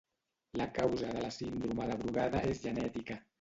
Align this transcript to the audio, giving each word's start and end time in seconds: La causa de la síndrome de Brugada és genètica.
La 0.57 0.71
causa 0.73 1.09
de 1.13 1.21
la 1.25 1.29
síndrome 1.35 1.87
de 1.91 1.99
Brugada 2.05 2.43
és 2.55 2.65
genètica. 2.65 3.21